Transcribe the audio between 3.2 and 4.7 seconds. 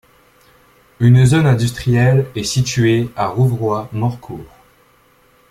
Rouvroy-Morcourt.